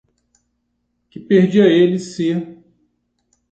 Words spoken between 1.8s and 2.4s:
se...